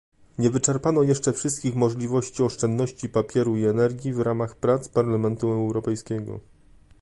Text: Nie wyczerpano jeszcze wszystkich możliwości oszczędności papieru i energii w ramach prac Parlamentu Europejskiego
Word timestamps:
Nie 0.37 0.49
wyczerpano 0.49 1.03
jeszcze 1.03 1.33
wszystkich 1.33 1.75
możliwości 1.75 2.43
oszczędności 2.43 3.09
papieru 3.09 3.57
i 3.57 3.65
energii 3.65 4.13
w 4.13 4.19
ramach 4.19 4.55
prac 4.55 4.89
Parlamentu 4.89 5.47
Europejskiego 5.51 6.39